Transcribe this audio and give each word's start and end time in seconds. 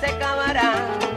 se 0.00 0.06
acabarán. 0.06 1.07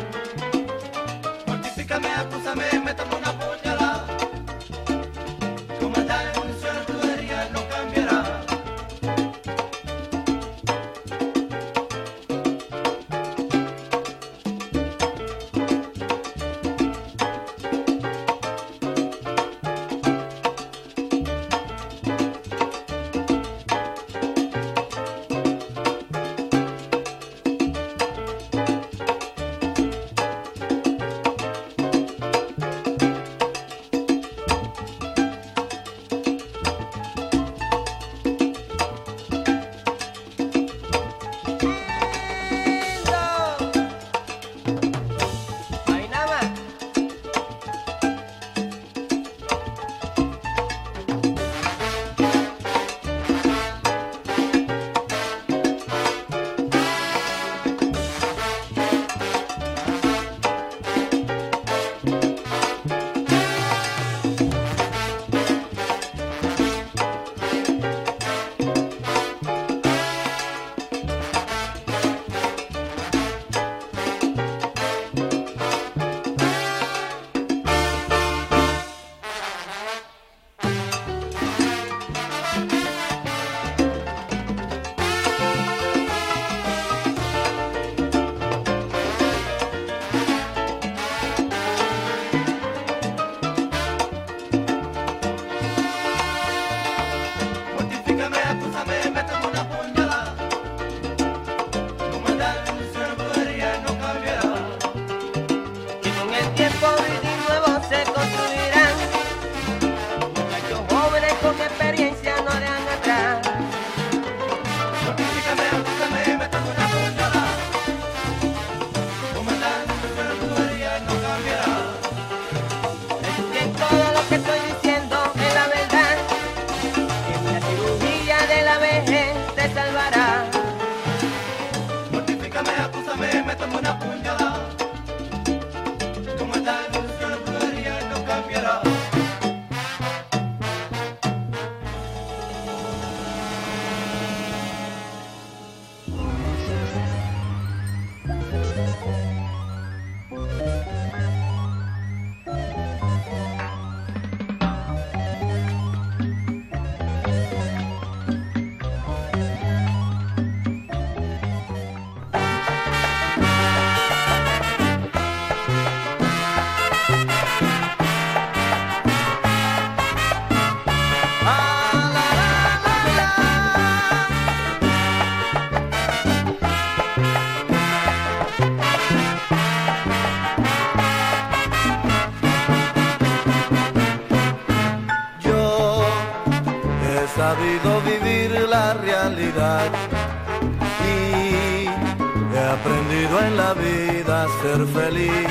ser 194.62 194.86
feliz. 194.88 195.48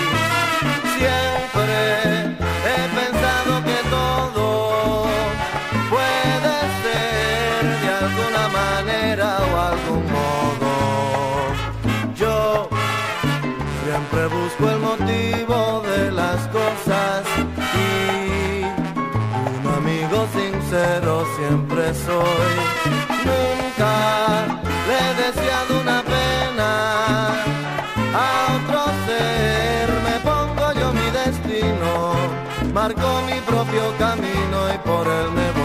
Siempre 0.96 1.76
he 2.70 2.82
pensado 2.98 3.52
que 3.68 3.78
todo 3.96 5.06
puede 5.94 6.54
ser 6.82 7.62
de 7.84 7.90
alguna 8.04 8.44
manera 8.60 9.28
o 9.48 9.52
algún 9.70 10.04
modo. 10.18 10.72
Yo 12.14 12.68
siempre 13.84 14.26
busco 14.38 14.70
el 14.70 14.78
motivo 14.78 15.82
de 15.90 16.12
las 16.12 16.40
cosas 16.48 17.24
y 17.74 18.62
un 19.58 19.74
amigo 19.74 20.18
sincero 20.38 21.26
siempre 21.36 21.94
soy. 21.94 22.54
Nunca 23.26 23.92
le 24.86 24.94
he 24.98 25.14
deseado 25.26 25.79
busco 33.00 33.22
mi 33.22 33.40
propio 33.40 33.96
camino 33.98 34.74
y 34.74 34.78
por 34.78 35.06
él 35.06 35.30
me 35.32 35.52
voy. 35.52 35.59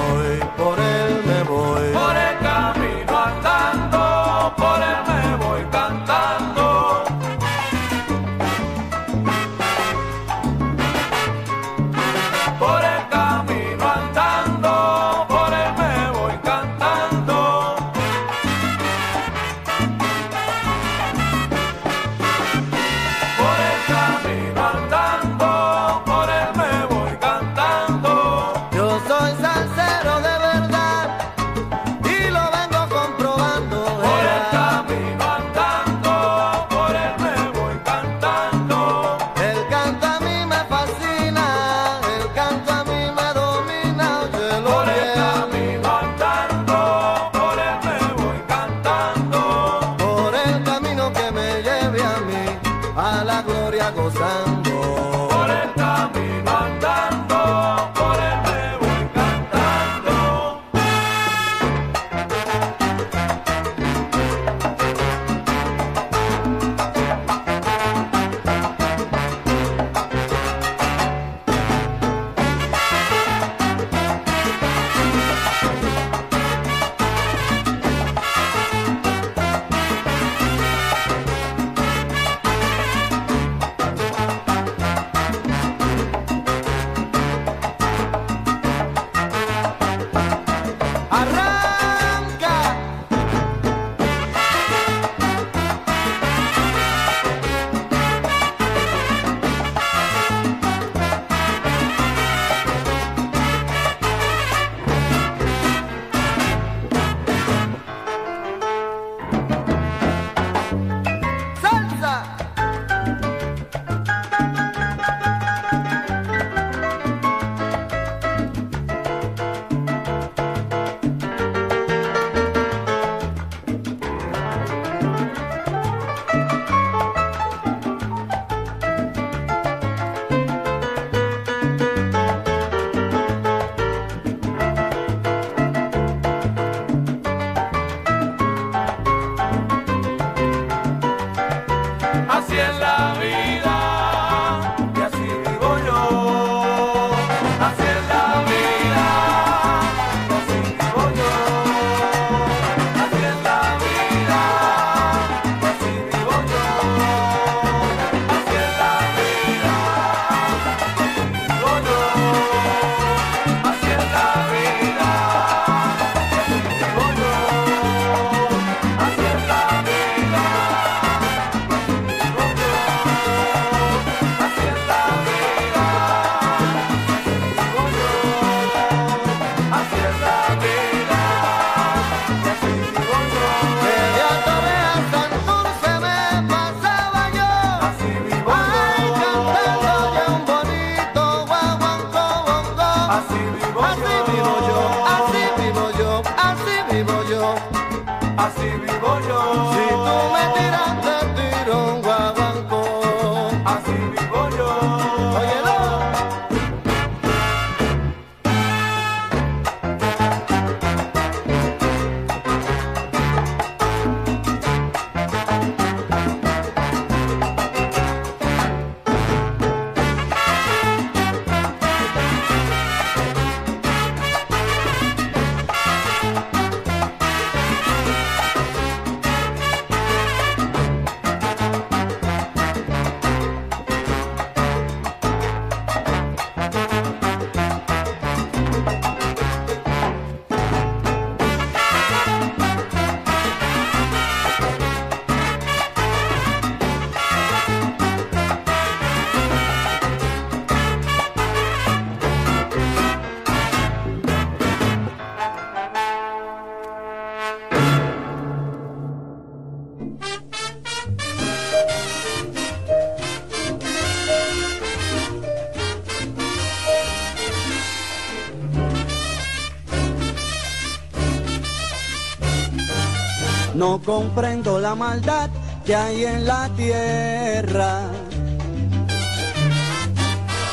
No 273.86 274.02
comprendo 274.02 274.80
la 274.80 274.96
maldad 274.96 275.48
que 275.86 275.96
hay 275.96 276.26
en 276.26 276.48
la 276.48 276.68
tierra. 276.76 278.02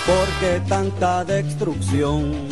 ¿Por 0.06 0.28
qué 0.40 0.62
tanta 0.66 1.22
destrucción? 1.22 2.48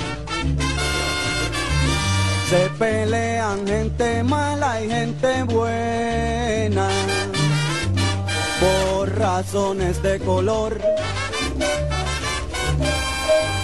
Se 2.50 2.68
pelean 2.78 3.66
gente 3.66 4.22
mala 4.22 4.82
y 4.82 4.90
gente 4.90 5.44
buena 5.44 6.90
por 8.60 9.18
razones 9.18 10.02
de 10.02 10.18
color. 10.18 10.78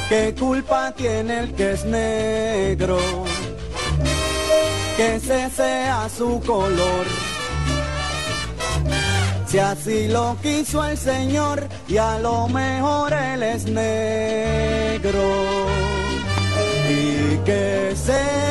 ¿Qué 0.09 0.35
culpa 0.35 0.93
tiene 0.93 1.41
el 1.41 1.53
que 1.53 1.73
es 1.73 1.85
negro? 1.85 3.26
Que 4.97 5.17
ese 5.17 5.51
sea 5.51 6.09
su 6.09 6.41
color. 6.41 7.07
Si 9.47 9.59
así 9.59 10.09
lo 10.09 10.37
quiso 10.43 10.85
el 10.85 10.97
Señor 10.97 11.69
y 11.87 11.99
a 11.99 12.19
lo 12.19 12.49
mejor 12.49 13.13
él 13.13 13.43
es 13.43 13.67
negro. 13.67 15.21
¿Y 16.89 17.37
qué 17.45 17.95
será 17.95 18.46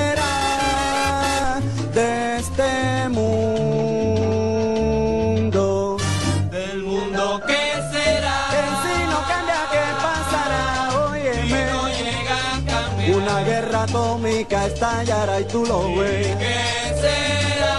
atómica 14.65 14.67
estallará 14.67 15.39
y 15.39 15.43
tú 15.45 15.65
lo 15.65 15.95
ves. 15.95 16.27
¿Qué 16.37 16.57
será? 17.01 17.75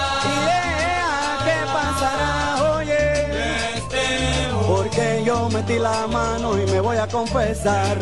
Yeah, 0.47 1.39
¿Qué 1.45 1.59
pasará? 1.73 2.73
Oye, 2.77 3.77
Este 3.77 4.05
porque 4.67 5.23
yo 5.25 5.49
metí 5.51 5.79
la 5.79 6.07
mano 6.07 6.59
y 6.61 6.67
me 6.71 6.81
voy 6.81 6.97
a 6.97 7.07
confesar. 7.07 7.97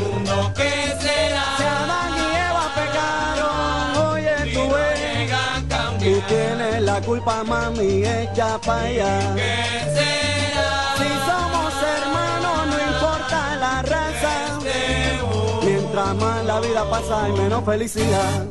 que 0.56 0.70
Si 1.00 1.06
será. 1.06 1.56
Adán 1.56 2.12
y 2.16 2.36
Eva 2.48 2.66
pecaron, 2.74 4.06
oye, 4.12 4.52
tú 4.52 4.64
No 4.68 4.74
ves. 4.74 5.32
a 5.32 5.98
Tú 5.98 6.20
tienes 6.28 6.82
la 6.82 7.00
culpa, 7.00 7.42
mami, 7.44 8.04
echa 8.04 8.58
pa' 8.58 8.80
allá. 8.82 9.34
¿Qué 9.34 9.54
será? 9.96 10.94
Si 10.98 11.08
somos 11.28 11.72
hermanos, 11.96 12.66
no 12.70 12.76
importa 12.92 13.56
la 13.56 13.82
raza. 13.82 14.34
Mientras 15.64 16.14
más 16.16 16.44
la 16.44 16.60
vida 16.60 16.90
pasa, 16.90 17.24
hay 17.24 17.32
menos 17.32 17.64
felicidad. 17.64 18.44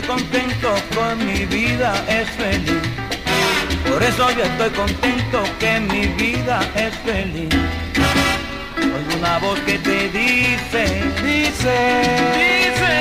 Estoy 0.00 0.16
contento, 0.16 0.74
con 0.94 1.26
mi 1.26 1.44
vida 1.46 1.92
es 2.08 2.28
feliz. 2.30 2.82
Por 3.88 4.02
eso 4.02 4.30
yo 4.30 4.44
estoy 4.44 4.70
contento 4.70 5.42
que 5.58 5.80
mi 5.80 6.06
vida 6.08 6.60
es 6.74 6.94
feliz. 6.98 7.48
Oigo 8.76 9.18
una 9.18 9.38
voz 9.38 9.58
que 9.60 9.78
te 9.78 10.08
dice, 10.10 11.02
dice, 11.22 11.76
dice, 12.36 12.92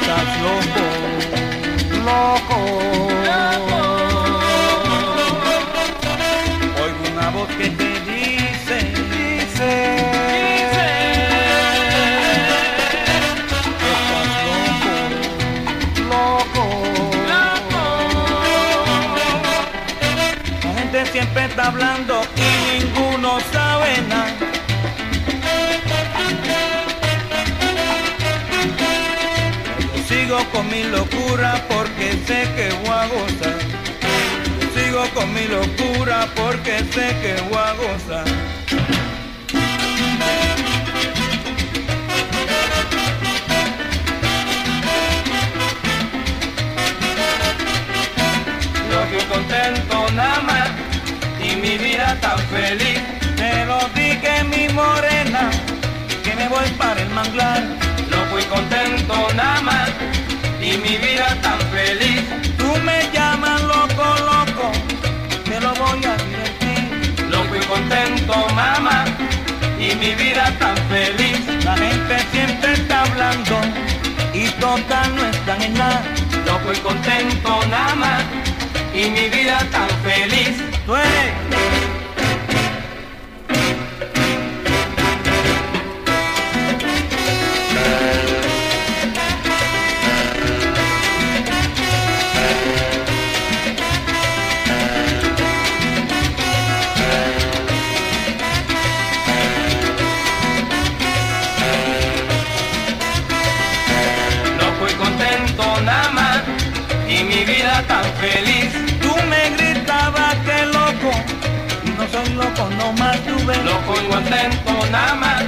estás 0.00 0.28
loco, 0.42 0.84
loco. 2.04 2.37
Está 21.58 21.70
hablando 21.70 22.22
y 22.36 22.84
ninguno 22.84 23.40
sabe 23.52 24.00
nada. 24.08 24.32
Sigo 30.08 30.38
con 30.52 30.68
mi 30.68 30.84
locura 30.84 31.64
porque 31.68 32.12
sé 32.26 32.48
que 32.54 32.68
voy 32.82 32.90
a 32.90 33.06
gozar. 33.08 33.58
Sigo 34.74 35.04
con 35.14 35.34
mi 35.34 35.48
locura 35.48 36.28
porque 36.36 36.78
sé 36.92 37.16
que 37.22 37.34
voy 37.50 37.58
a 37.58 37.72
gozar. 37.72 38.57
Tan 52.20 52.38
feliz. 52.48 53.00
Te 53.36 53.64
lo 53.66 53.78
dije 53.94 54.44
mi 54.44 54.68
morena, 54.72 55.50
que 56.24 56.34
me 56.34 56.48
voy 56.48 56.68
para 56.76 57.00
el 57.00 57.10
manglar. 57.10 57.62
No 58.10 58.18
fui 58.30 58.42
contento 58.44 59.14
nada 59.34 59.60
más 59.60 59.90
y 60.60 60.76
mi 60.78 60.96
vida 60.96 61.36
tan 61.42 61.60
feliz. 61.72 62.22
Tú 62.56 62.68
me 62.84 62.98
llamas 63.12 63.62
loco, 63.62 64.04
loco, 64.32 64.72
te 65.44 65.60
lo 65.60 65.74
voy 65.74 66.04
a 66.04 66.16
divertir. 66.24 67.26
No 67.30 67.44
fui 67.44 67.60
contento 67.60 68.34
mamá 68.54 69.04
y 69.78 69.94
mi 69.96 70.14
vida 70.14 70.52
tan 70.58 70.76
feliz. 70.88 71.40
La 71.64 71.76
gente 71.76 72.16
siempre 72.32 72.72
está 72.72 73.02
hablando 73.02 73.60
y 74.34 74.48
todas 74.60 75.08
no 75.10 75.24
están 75.26 75.62
en 75.62 75.74
nada. 75.74 76.02
Yo 76.46 76.58
fui 76.60 76.76
contento 76.76 77.60
nada 77.70 77.94
más 77.94 78.22
y 78.94 79.10
mi 79.10 79.28
vida 79.28 79.58
tan 79.70 79.88
feliz. 80.02 80.56
Tú 80.86 80.96
eres 80.96 81.67
tan 107.88 108.04
feliz. 108.20 108.70
Tú 109.02 109.14
me 109.30 109.42
gritabas 109.56 110.34
que 110.46 110.66
loco 110.66 111.10
y 111.84 111.90
no 111.96 112.04
soy 112.12 112.34
loco, 112.34 112.68
no 112.78 112.92
más 112.92 113.18
tuve. 113.24 113.56
No 113.64 113.74
fui 113.86 114.04
contento 114.06 114.72
nada 114.92 115.14
más 115.14 115.42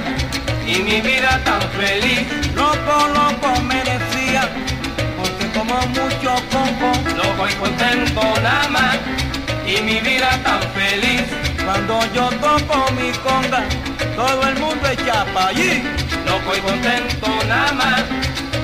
y 0.67 0.79
mi 0.79 0.99
vida 1.01 1.39
tan 1.45 1.61
feliz. 1.79 2.25
Loco, 2.55 2.95
loco 3.19 3.61
me 3.61 3.79
decía 3.83 4.49
porque 5.17 5.45
como 5.57 5.75
mucho 5.97 6.31
coco. 6.51 6.89
No 7.17 7.23
fui 7.37 7.53
contento 7.63 8.21
nada 8.41 8.67
más 8.69 8.97
y 9.65 9.81
mi 9.81 9.99
vida 9.99 10.31
tan 10.43 10.61
feliz. 10.73 11.23
Cuando 11.63 11.99
yo 12.13 12.29
toco 12.41 12.91
mi 12.93 13.11
conga, 13.25 13.63
todo 14.15 14.47
el 14.47 14.55
mundo 14.59 14.89
echa 14.89 15.25
pa' 15.33 15.47
allí. 15.49 15.83
No 16.25 16.39
fui 16.39 16.59
contento 16.59 17.27
nada 17.47 17.71
más 17.73 18.03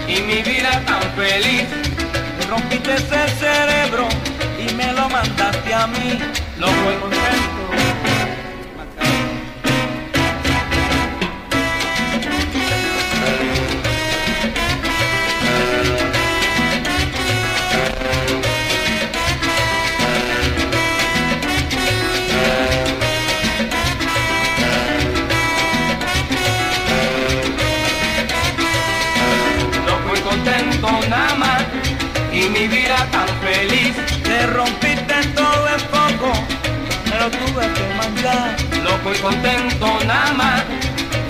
y 0.07 0.21
mi 0.21 0.41
vida 0.41 0.81
tan 0.85 1.01
feliz. 1.15 1.96
Rompiste 2.49 2.93
ese 2.93 3.27
cerebro 3.39 4.07
y 4.57 4.73
me 4.73 4.93
lo 4.93 5.10
mandaste 5.10 5.73
a 5.73 5.88
mí. 5.88 6.17
No 6.57 6.67
fui 6.67 6.95
contento. 6.95 7.56
Lo 37.27 37.45
tuve 37.45 37.73
que 37.73 37.93
mandar. 37.95 38.55
No 38.83 38.91
fui 39.03 39.17
contento 39.17 39.87
nada 40.05 40.33
más 40.33 40.63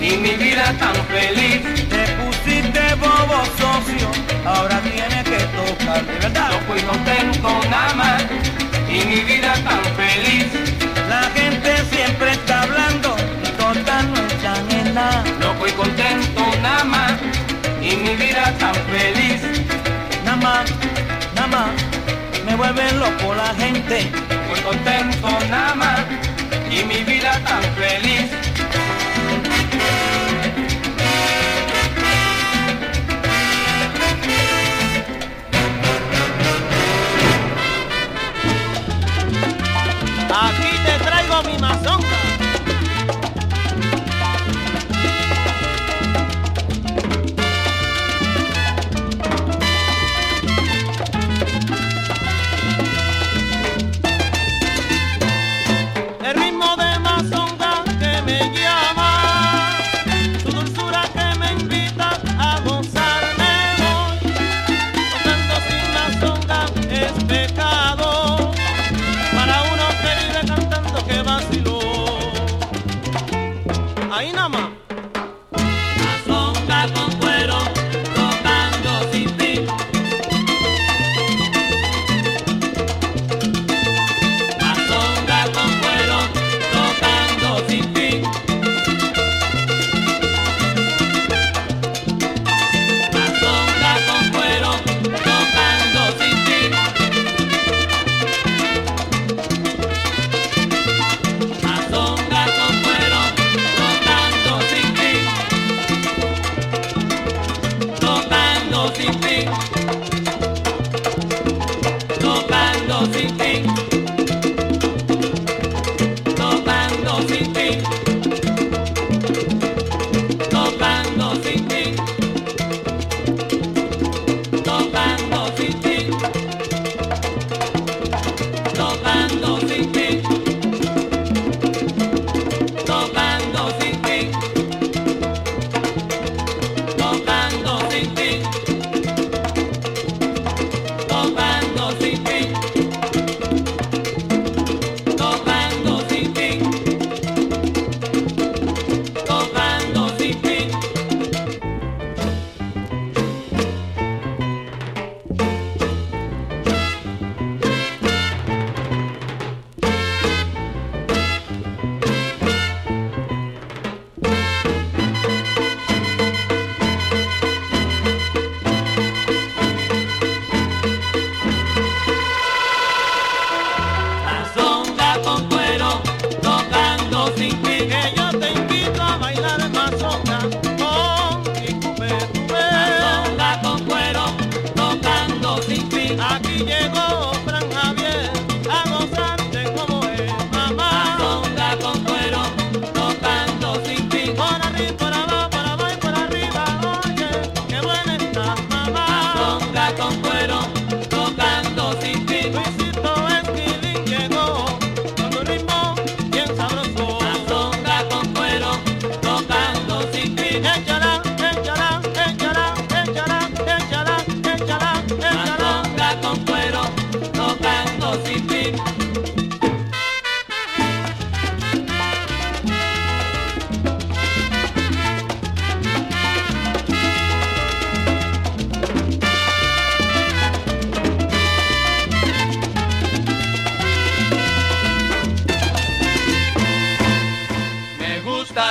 y 0.00 0.16
mi 0.16 0.30
vida 0.36 0.72
tan 0.78 0.94
feliz. 1.06 1.62
Te 1.88 2.02
pusiste 2.18 2.94
bobo 3.02 3.38
socio, 3.58 4.08
ahora 4.44 4.80
tienes 4.80 5.24
que 5.24 5.40
tocar 5.58 6.04
de 6.06 6.18
verdad. 6.20 6.50
No 6.52 6.58
fui 6.68 6.80
contento 6.82 7.48
nada 7.70 7.94
más 7.94 8.22
y 8.88 9.04
mi 9.06 9.20
vida 9.30 9.52
tan 9.68 9.82
feliz. 10.00 10.46
La 11.08 11.22
gente 11.38 11.70
siempre 11.90 12.30
está 12.32 12.62
hablando 12.62 13.16
y 13.44 13.48
todas 13.60 14.04
no 14.04 14.16
echan 14.26 14.70
en 14.70 14.94
nada. 14.94 15.24
No 15.40 15.54
fui 15.54 15.72
contento 15.72 16.42
nada 16.62 16.84
más 16.84 17.12
y 17.82 17.96
mi 17.96 18.14
vida 18.14 18.54
tan 18.58 18.74
feliz. 18.92 19.40
Nada 20.24 20.36
más, 20.36 20.70
nada 21.34 21.48
más, 21.48 21.87
vuelve 22.58 22.92
loco 22.94 23.34
la 23.34 23.54
gente. 23.54 24.10
Muy 24.48 24.60
contento 24.60 25.28
nada 25.48 25.74
más 25.76 26.00
y 26.68 26.84
mi 26.84 27.04
vida 27.04 27.40
tan 27.46 27.62
feliz. 27.76 28.30
Aquí 40.30 40.70
te 40.84 41.04
traigo 41.04 41.42
mi 41.44 41.58
mazonca. 41.58 42.17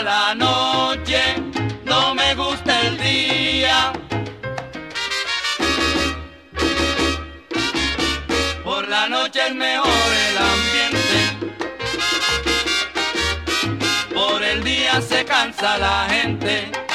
la 0.01 0.35
noche, 0.35 1.35
no 1.83 2.13
me 2.13 2.35
gusta 2.35 2.81
el 2.81 2.97
día. 2.97 3.93
Por 8.63 8.87
la 8.87 9.09
noche 9.09 9.47
es 9.47 9.55
mejor 9.55 10.09
el 10.29 10.37
ambiente, 10.53 11.19
por 14.13 14.43
el 14.43 14.63
día 14.63 15.01
se 15.01 15.25
cansa 15.25 15.77
la 15.77 16.07
gente. 16.09 16.86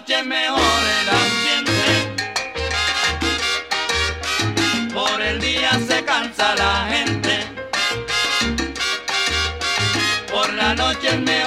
noche 0.00 0.22
mejor 0.22 0.82
el 1.00 1.08
ambiente. 1.22 1.90
Por 4.94 5.20
el 5.20 5.40
día 5.40 5.78
se 5.86 6.02
cansa 6.04 6.54
la 6.54 6.86
gente. 6.90 7.44
Por 10.32 10.52
la 10.54 10.74
noche 10.74 11.18
mejor. 11.18 11.39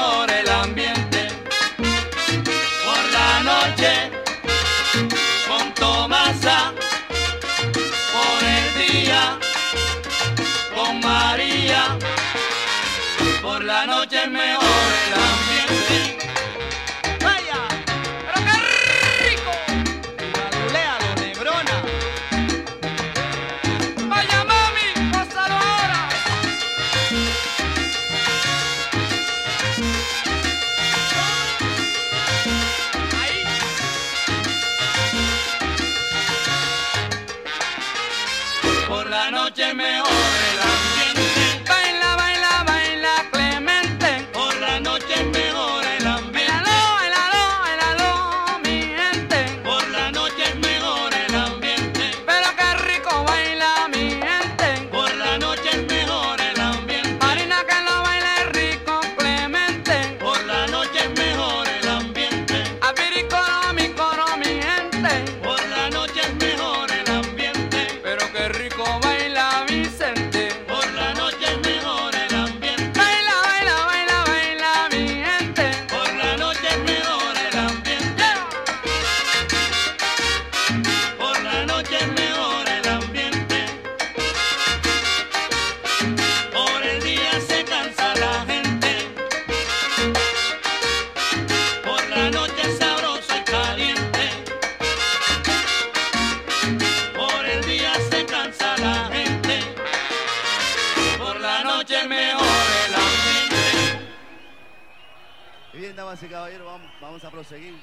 bien, 105.84 105.96
damas 105.98 106.24
y 106.24 106.28
caballeros, 106.28 106.80
vamos, 107.02 107.26
a 107.26 107.30
proseguir. 107.30 107.76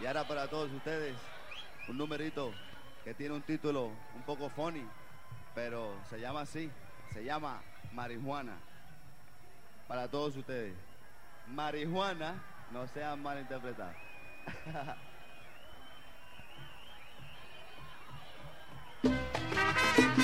Y 0.00 0.06
ahora 0.06 0.26
para 0.26 0.48
todos 0.48 0.72
ustedes, 0.72 1.14
un 1.86 1.98
numerito 1.98 2.50
que 3.04 3.12
tiene 3.12 3.34
un 3.34 3.42
título 3.42 3.90
un 4.16 4.22
poco 4.24 4.48
funny, 4.48 4.82
pero 5.54 5.94
se 6.08 6.18
llama 6.18 6.40
así, 6.40 6.70
se 7.12 7.22
llama 7.22 7.60
marihuana. 7.92 8.56
Para 9.86 10.08
todos 10.08 10.34
ustedes. 10.34 10.74
Marihuana, 11.48 12.42
no 12.70 12.88
sean 12.88 13.22
malinterpretados. 13.22 13.96
interpretados. 19.02 20.21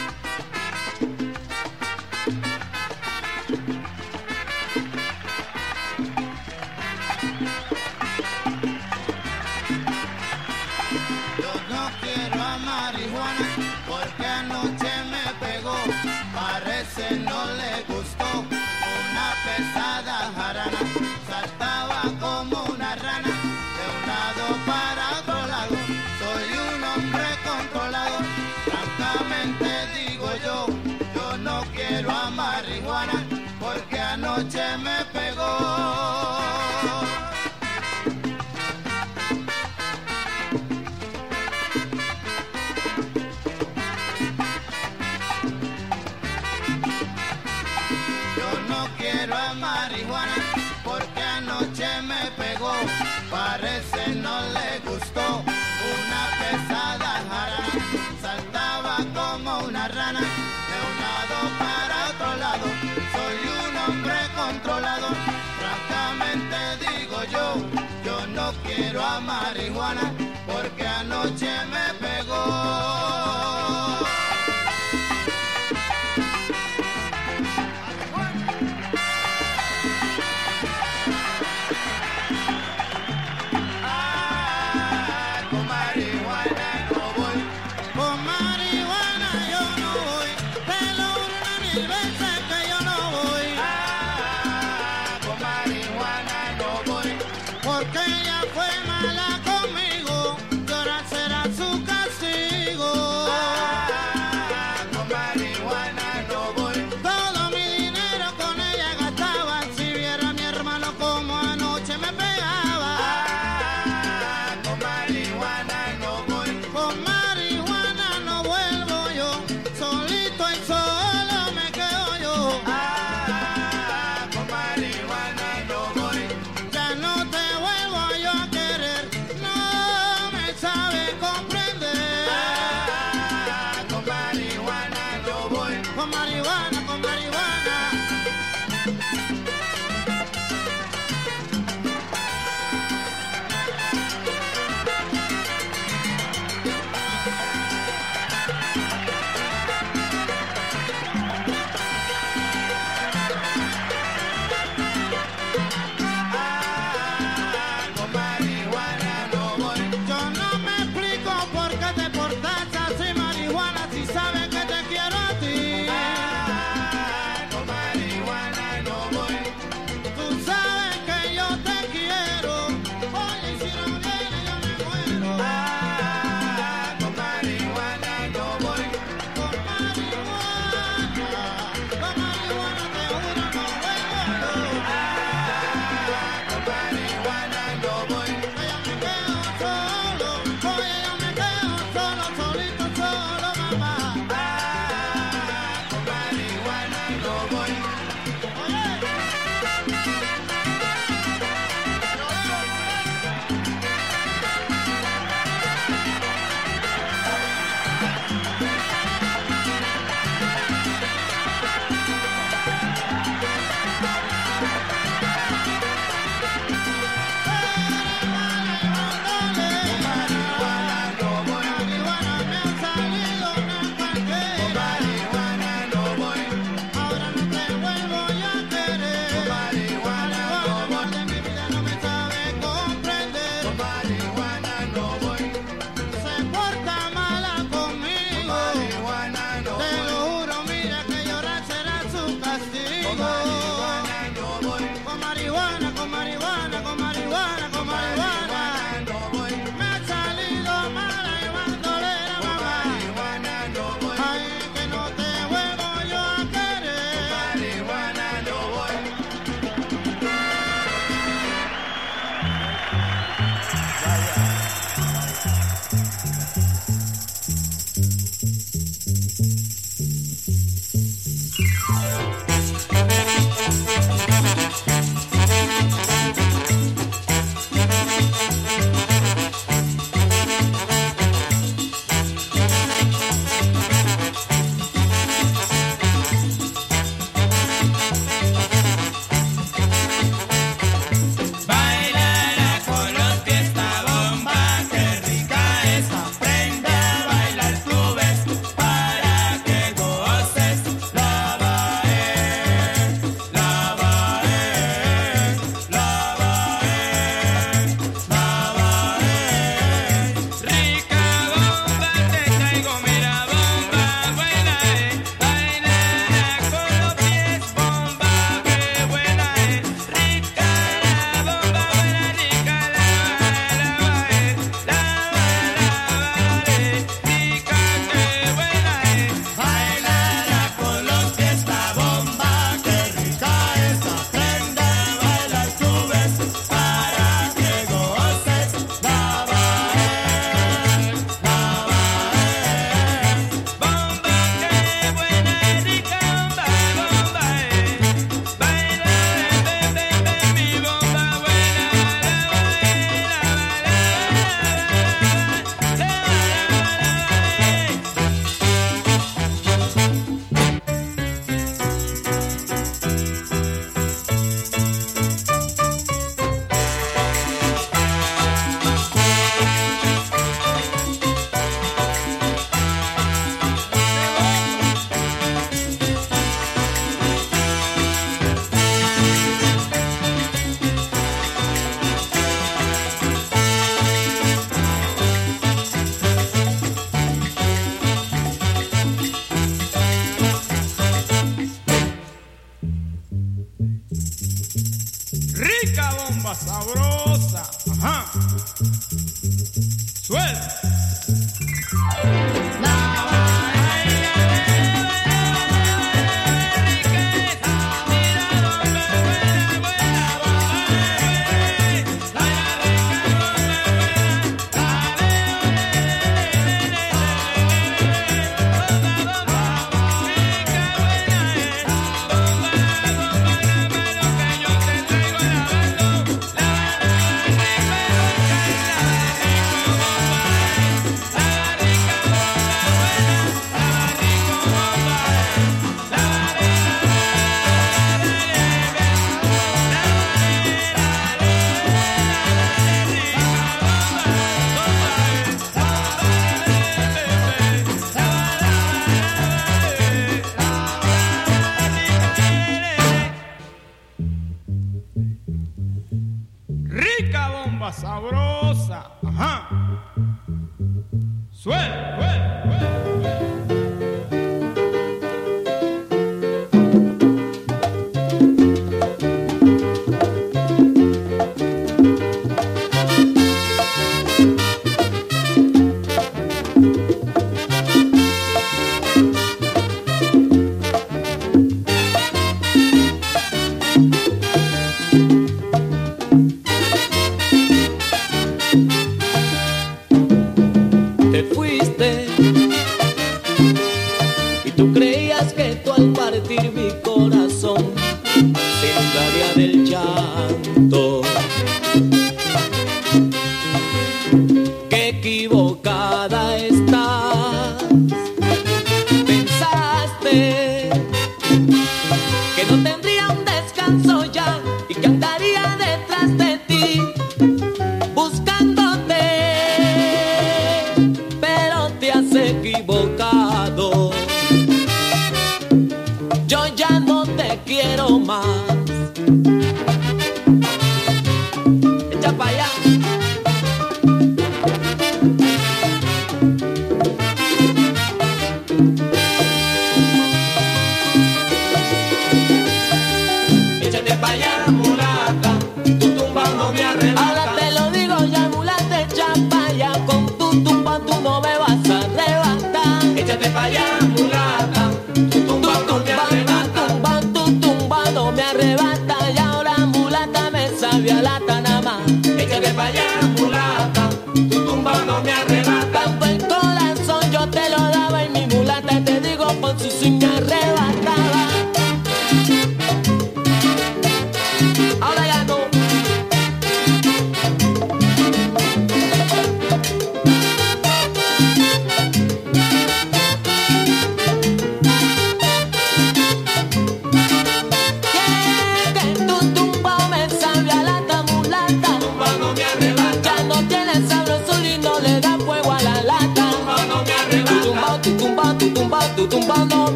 Marihuana 69.20 70.17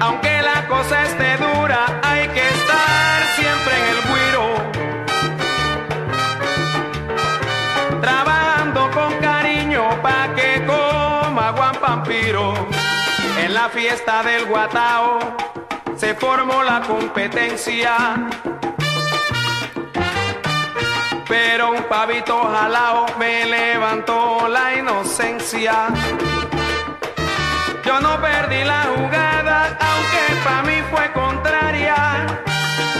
Aunque 0.00 0.42
la 0.42 0.66
cosa 0.68 1.04
esté 1.04 1.36
dura, 1.38 2.00
hay 2.02 2.28
que 2.28 2.48
estar 2.48 3.22
siempre 3.36 3.72
en 3.78 3.86
el 3.94 4.00
guiro. 4.08 4.46
Trabajando 8.00 8.90
con 8.90 9.14
cariño 9.20 9.84
pa' 10.02 10.34
que 10.34 10.64
coma 10.66 11.50
guampampiro. 11.50 12.54
En 13.38 13.54
la 13.54 13.68
fiesta 13.68 14.22
del 14.22 14.44
guatao 14.46 15.18
se 15.96 16.14
formó 16.14 16.62
la 16.62 16.80
competencia. 16.82 18.16
Pero 21.28 21.72
un 21.72 21.82
pavito 21.84 22.42
jalao 22.42 23.06
me 23.18 23.46
levantó 23.46 24.46
la 24.48 24.74
inocencia. 24.74 25.88
Yo 27.84 28.00
no 28.00 28.20
perdí 28.20 28.62
la 28.64 28.82
jugada 28.94 29.85
para 30.46 30.62
mí 30.62 30.80
fue 30.90 31.10
contraria, 31.12 32.24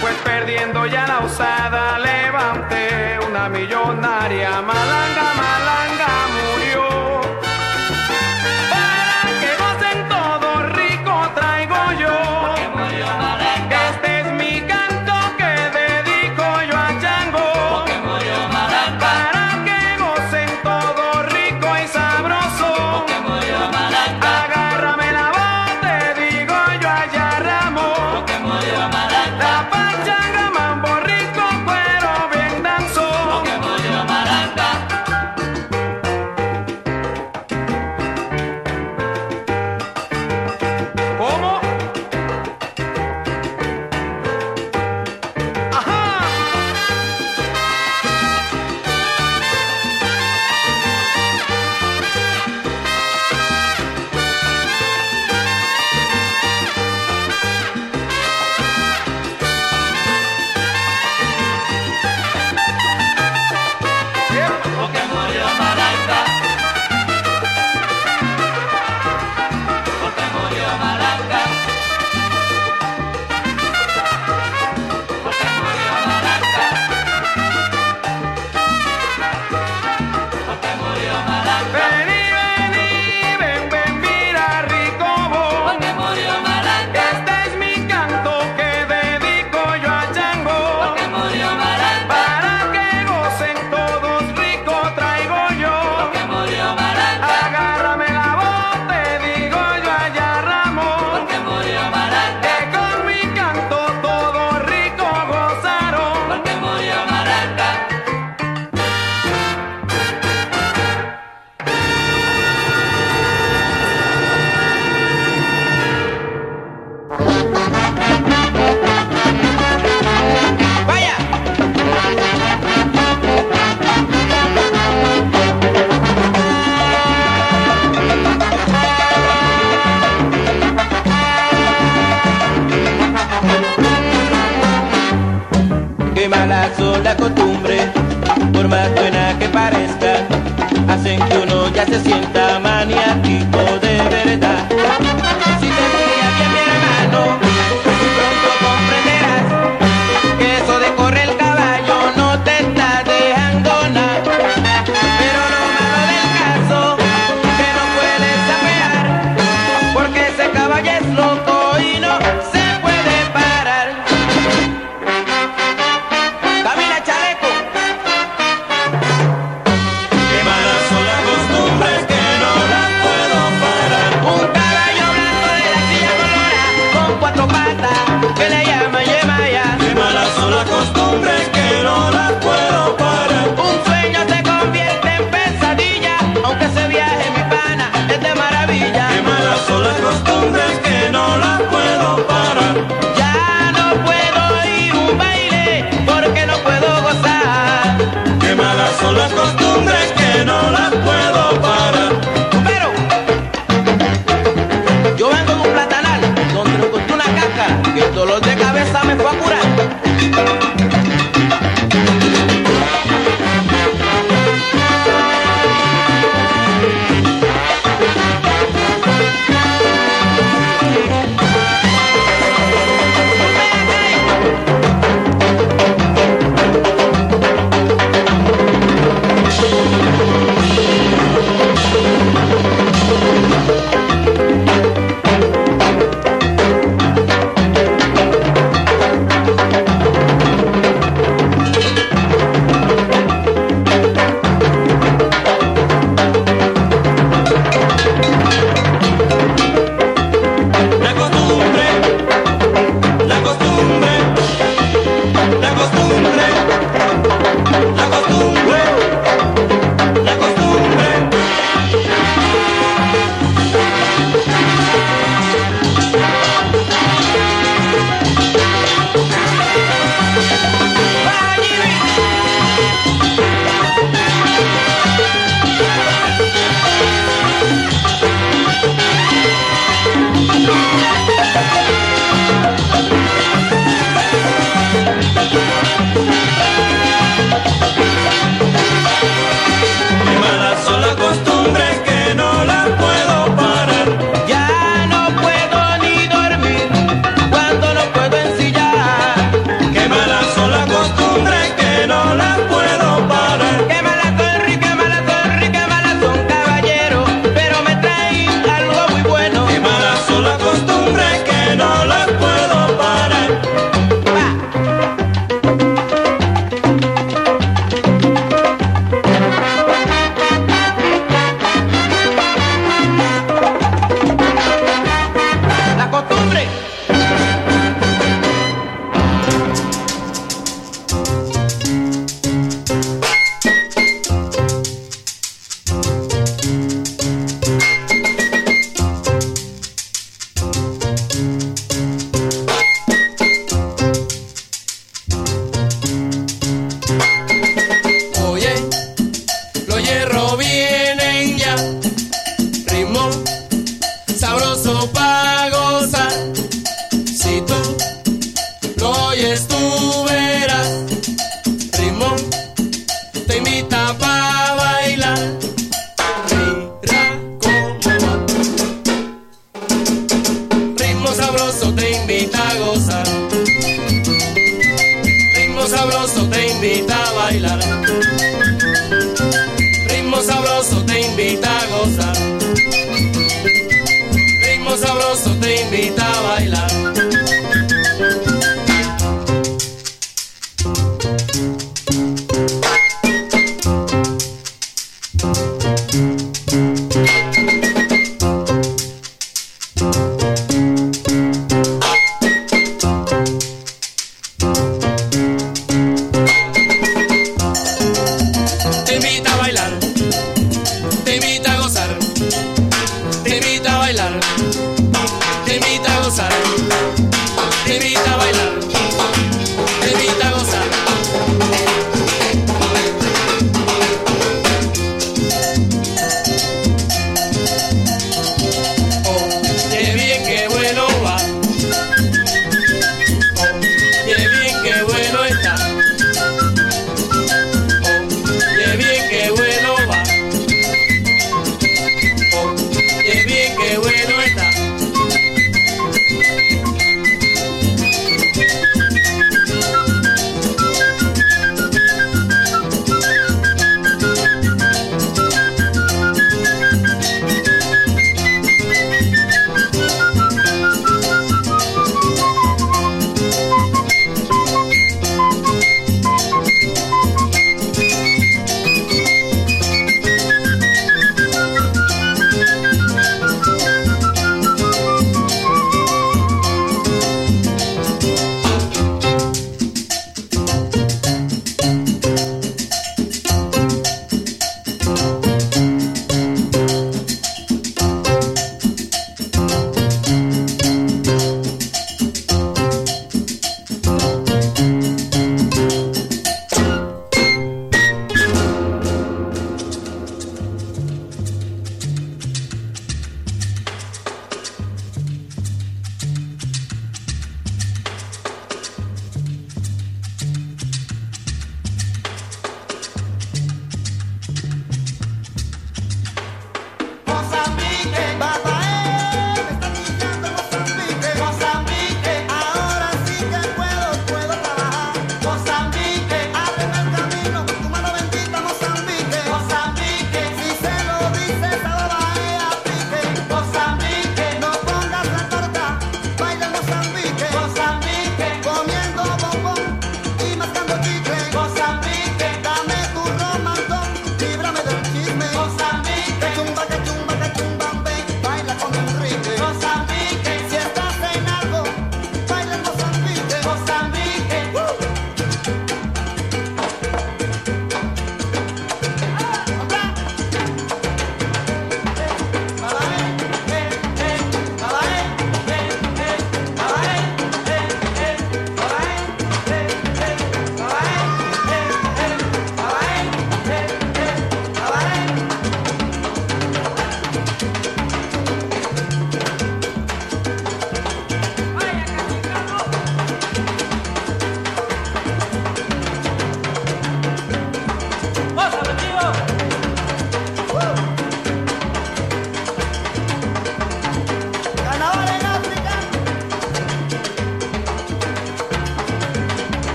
pues 0.00 0.14
perdiendo 0.22 0.86
ya 0.86 1.06
la 1.08 1.20
usada 1.26 1.98
levanté 1.98 3.18
una 3.28 3.48
millonaria. 3.48 4.62
Malanga, 4.62 5.26
malanga, 5.42 6.10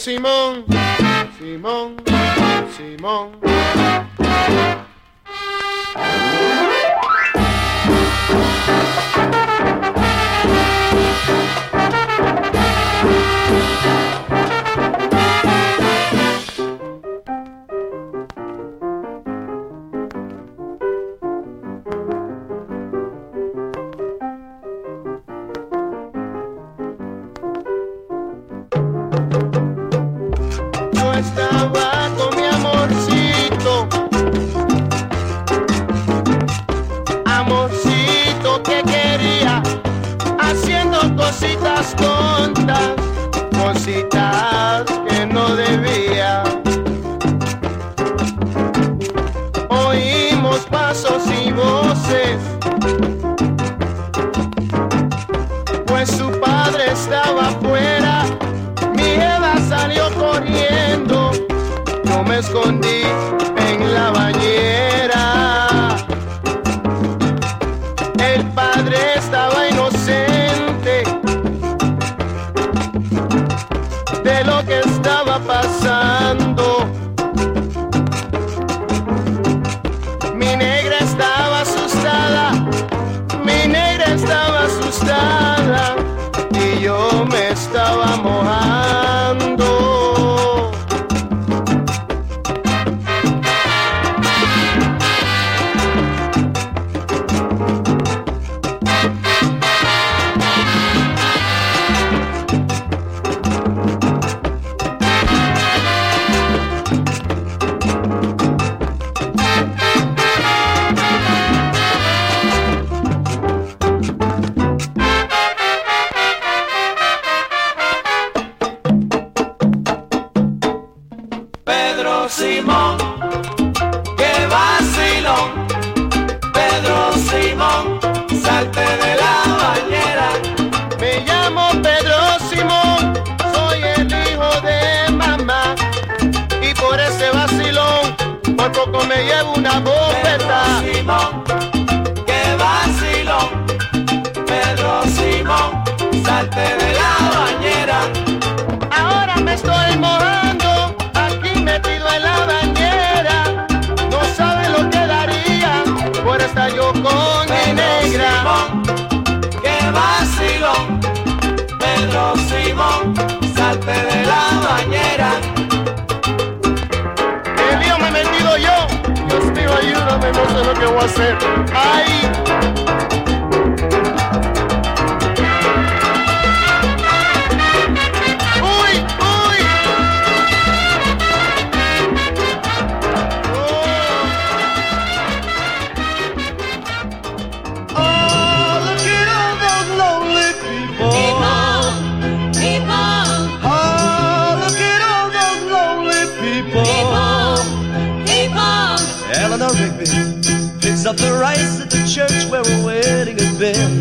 Let's 0.00 0.06
Rastafari. 31.20 31.89
con 62.48 62.79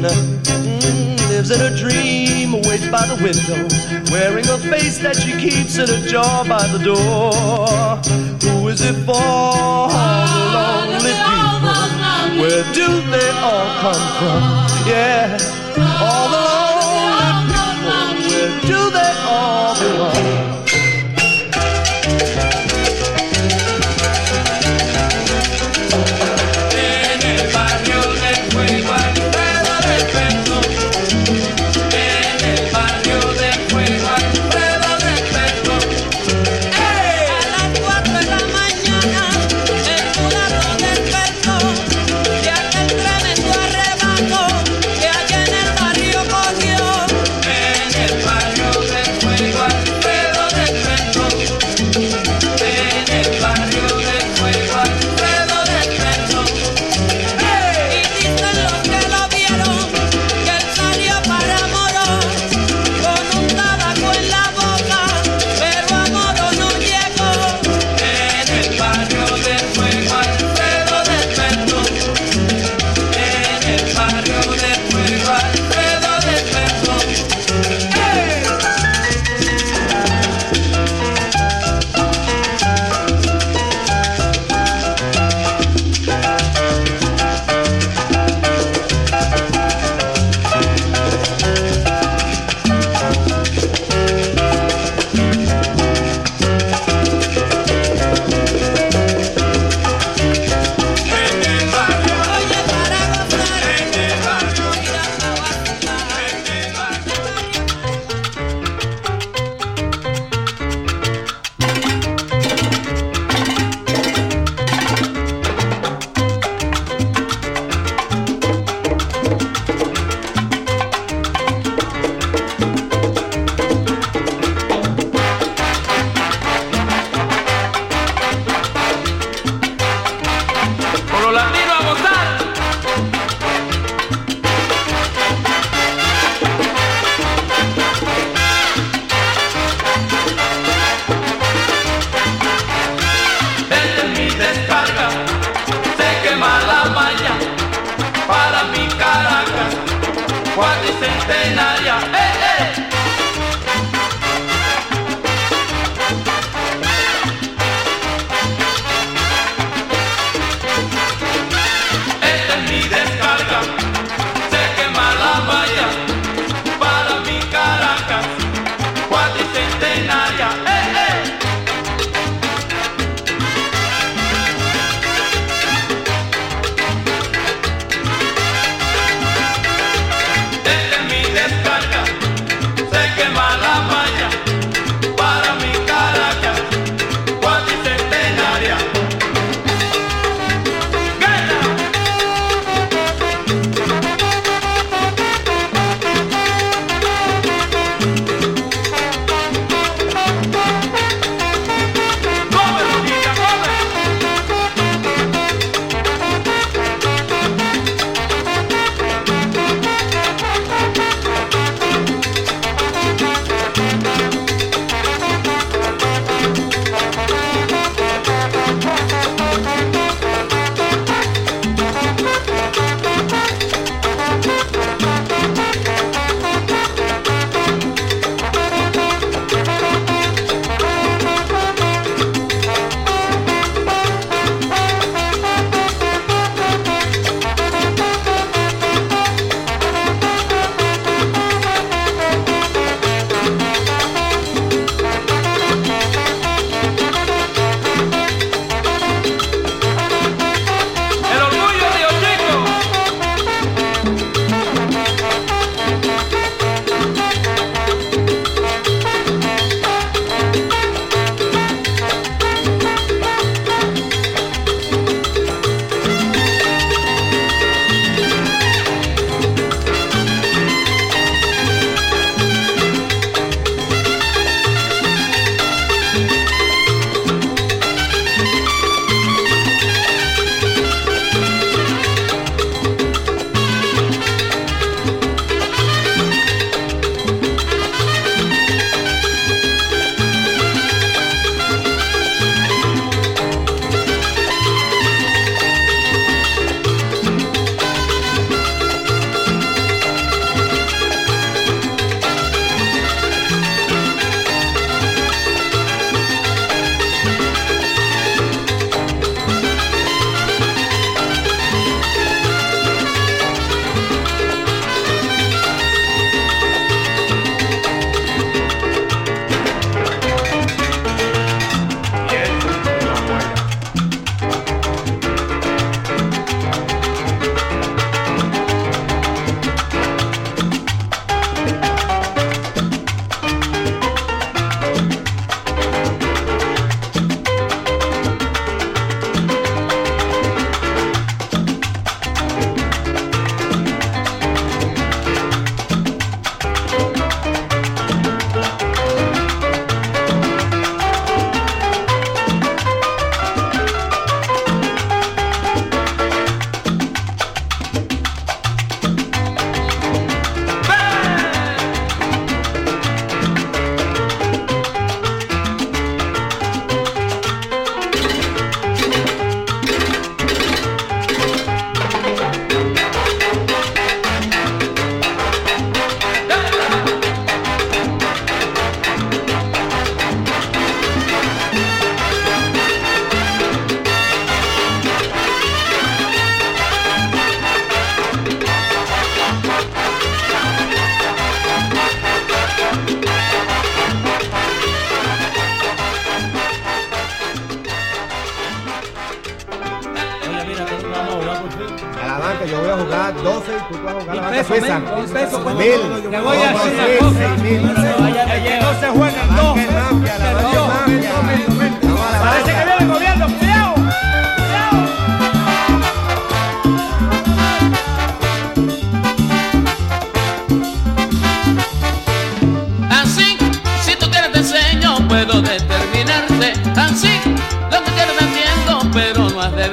mm, 0.08 1.30
lives 1.30 1.52
in 1.52 1.62
a 1.62 1.76
dream, 1.76 2.54
awake 2.54 2.90
by 2.92 3.06
the 3.06 3.18
window, 3.22 3.68
wearing 4.12 4.48
a 4.48 4.58
face 4.58 4.98
that 5.00 5.16
she 5.16 5.32
keeps 5.34 5.78
in 5.78 5.90
a 5.90 6.08
jar 6.08 6.46
by 6.46 6.66
the 6.68 6.80
door. 6.80 7.98
Who 8.44 8.68
is 8.70 8.82
it 8.82 8.96
for? 9.06 9.16
All 9.16 9.90
the 10.28 10.46
lonely 10.56 11.16
people, 11.30 12.42
where 12.42 12.64
do 12.74 12.88
they 13.12 13.30
all 13.44 13.68
come 13.84 14.06
from? 14.20 14.42
Yeah, 14.88 15.38
all 16.02 16.29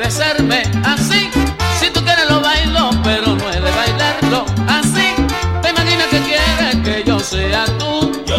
ofrecerme 0.06 0.62
así. 0.84 1.28
Si 1.80 1.90
tú 1.90 2.00
quieres 2.04 2.30
lo 2.30 2.40
bailo, 2.40 2.90
pero 3.02 3.34
no 3.34 3.50
he 3.50 3.60
de 3.60 3.72
bailarlo 3.72 4.44
así. 4.68 5.14
Te 5.62 5.70
imaginas 5.70 6.06
que 6.06 6.20
quieres 6.20 6.76
que 6.84 7.02
yo 7.04 7.18
sea 7.18 7.64
tú. 7.78 8.22
Yo. 8.24 8.36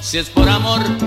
Si 0.00 0.16
es 0.18 0.30
por 0.30 0.48
amor. 0.48 1.05